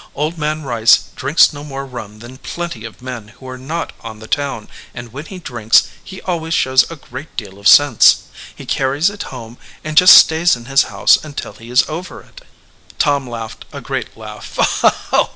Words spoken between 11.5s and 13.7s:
he is over it." Tom laughed